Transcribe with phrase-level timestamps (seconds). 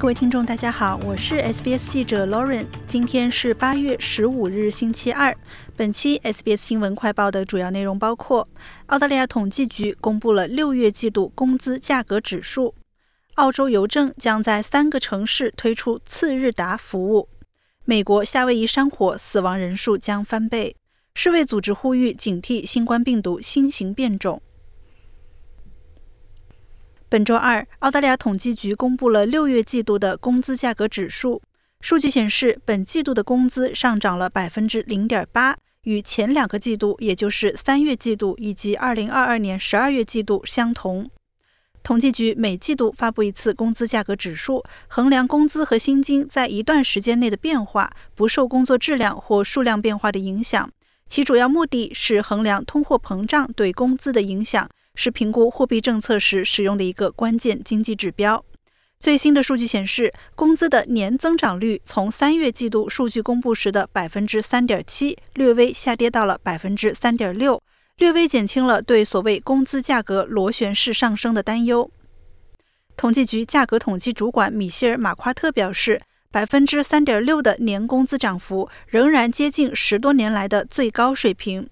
[0.00, 2.64] 各位听众，大家好，我是 SBS 记者 Lauren。
[2.86, 5.36] 今天是八月十五日，星期二。
[5.76, 8.48] 本期 SBS 新闻快报的主要内容包括：
[8.86, 12.72] 澳大利亚统计局公布了六月季度工资价格指数；
[13.34, 17.28] 澳洲邮政将在三个城市推出次日达服务；
[17.84, 20.76] 美国夏威夷山火死亡人数将翻倍；
[21.14, 24.40] 世卫组织呼吁警惕新冠病毒新型变种。
[27.10, 31.42] 本周二，澳大利亚统计局公布了六月季度的工资价格指数。
[31.80, 41.10] 数据显示，本季度的工资上涨了百分之零点八，与前两个季度，也就是三月季度以及二零二二年十二月季度相同。
[41.82, 50.70] 统计局每季度发布一次工资价格指数，衡量工资和薪金在一段时间内的变化，不受工作质量或数量变化的影响。
[51.08, 54.68] 其主要目的是衡量通货膨胀对工资的影响。
[54.94, 58.44] 是评估货币政策时使用的一个关键经济指标。
[58.98, 67.62] 最新的数据显示，工资的年增长率从三月季度数据公布时的百分之三点七，略微下跌到了百分之三点六，
[67.96, 71.90] 略微减轻了对所谓工资价格螺旋式上升的担忧。
[72.94, 81.66] 统计局价格统计主管米歇尔·马夸特表示，百分之三点六的年工资涨幅仍然接近十多年来的最高水平。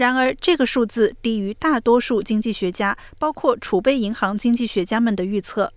[0.00, 5.74] 然而，这个数字低于大多数经济学家，包括储备银行经济学家们的预测。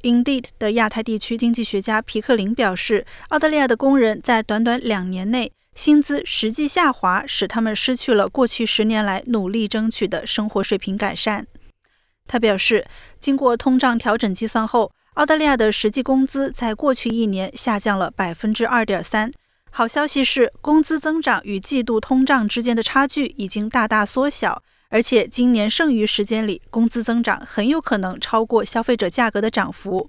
[0.00, 11.46] Indeed 的亚太地区经济学家皮克林表示，澳大利亚的工人在短短两年内薪资实际下滑，使他们失去了过去十年来努力争取的生活水平改善。
[12.26, 12.86] 他表示，
[13.20, 19.30] 经过通胀调整计算后，澳大利亚的实际工资在过去一年下降了百分之二点三。
[19.78, 30.08] 好消息是，工资增长与季度通胀之间的差距已经大大缩小，而且今年剩余时间里，工资增长很有可能超过消费者价格的涨幅。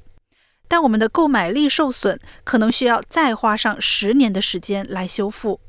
[0.69, 5.59] 但我们的购买力受损，可能需要再花上十年的时间来修复。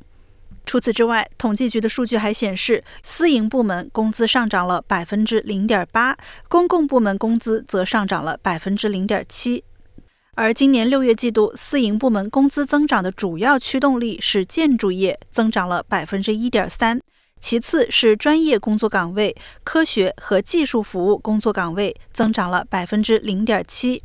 [0.64, 6.16] 除此之外，统计局的数据还显示，私营部门工资上涨了百分之零点八，
[6.48, 9.64] 公共部门工资则上涨了百分之零点七。
[10.40, 17.00] 而今年六月季度私营部门工资增长的主要驱动力是建筑业，增长了百分之一点三；
[17.40, 24.04] 其次是专业工作岗位、科学和技术服务工作岗位，增长了百分之零点七。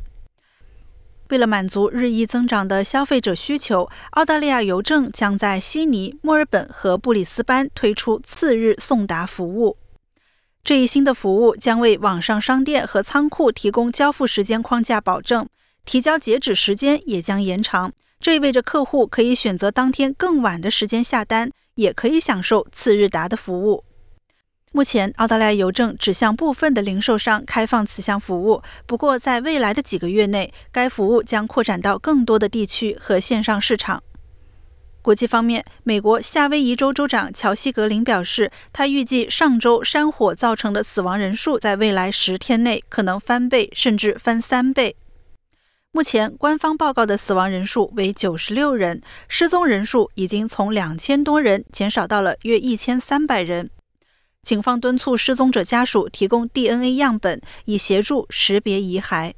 [1.28, 9.76] 为了满足日益增长的消费者需求，澳大利亚邮政将在悉尼、墨尔本和布里斯班推出次日送达服务。
[10.64, 15.46] 这一新的服务将为网上商店和仓库提供交付时间框架保证。
[15.84, 23.84] 提交截止时间也将延长，这意味着客户可以选择当天更晚的时间下单，也可以享受次日达的服务。
[24.72, 34.02] 目前，澳大利亚邮政只向部分的零售商开放此项服务，不过在未来的几个月内，该服务将扩展到更多的地区和线上市场。
[35.00, 44.96] 国际方面，美国夏威夷州州长乔西格林表示，他预计上周山火造成的死亡人数在未来十天内可能翻倍，甚至翻三倍。
[45.96, 53.70] 目前，官方报告的死亡人数为九十六人，失踪人数已经从两千多人减少到了约一千三百人。
[54.42, 59.34] 警方敦促失踪者家属提供 DNA 样本，以协助识别遗骸。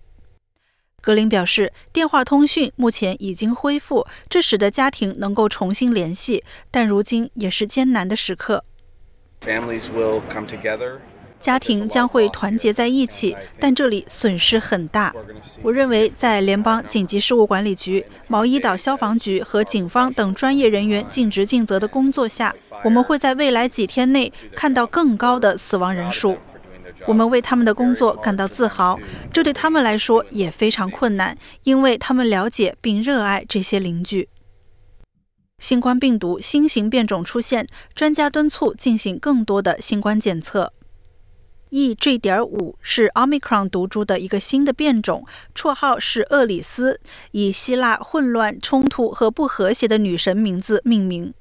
[1.03, 8.65] 格林表示，电话通讯目前已经恢复，这使得家庭能够重新联系，但如今也是艰难的时刻。
[9.43, 11.01] Families will come together.
[11.41, 15.15] 家庭将会团结在一起，但这里损失很大。
[15.63, 26.39] 我认为，在联邦紧急事务管理局、毛伊岛消防局和警方等专业人员尽职尽责的工作下，我们会在未来几天内看到更高的死亡人数。
[27.07, 28.99] 我们为他们的工作感到自豪，
[29.33, 34.29] 这对他们来说也非常困难，因为他们了解并热爱这些邻居。
[35.59, 40.73] 新冠病毒新型变种出现，专家敦促进行更多的新冠检测。
[41.77, 42.17] E.G.
[42.17, 46.99] 点五是 Omicron 毒株的一个新的变种，绰号是厄里斯，
[47.33, 51.35] 以希腊混乱、冲突和不和谐的女神名字命名。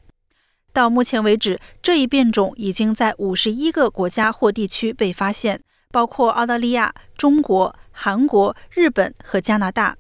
[0.74, 9.96] 到目前为止，这一变种已经在五十一个国家或地区被发现，包括澳大利亚、中国、韩国、日本和加拿大。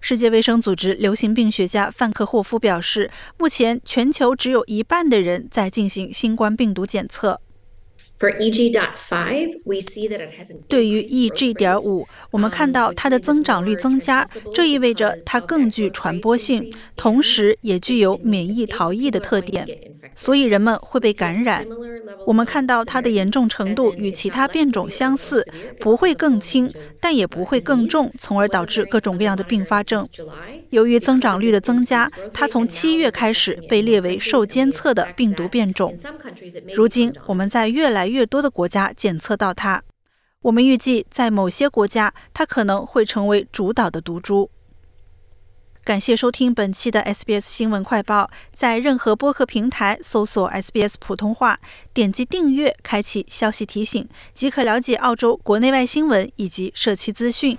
[0.00, 7.42] 世界卫生组织流行病学家范克霍夫表示，目前全球只有一半的人在进行新冠病毒检测。
[10.68, 19.66] 对于 EG 点.五，我们看到它的增长率增加，这意味着它更具传播性，同时也具有免疫逃逸的特点，
[20.16, 21.64] 所以人们会被感染。
[22.26, 25.46] 我们看到它的严重程度与其他变种相似，
[25.78, 30.08] 不会更轻，但也不会更重，从而导致各种各样的并发症。
[30.70, 35.94] 由于增长率的增加，它从七月开始被列为受监测的病毒变种。
[36.74, 39.82] 如今，我们在越来越多的国家检测到它。
[40.42, 44.50] 我们预计，在某些国家，它可能会成为主导的毒株。
[45.84, 51.58] 感谢收听本期的 SBS 新闻快报，在任何播客平台搜索 SBS 普通话，
[51.94, 57.56] 点击订阅，开启消息提醒，即可了解澳洲国内外新闻以及社区资讯。